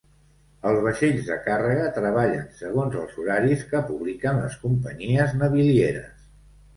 [0.67, 6.25] Els vaixells de càrrega treballen segons els horaris que publiquen les companyies navilieres.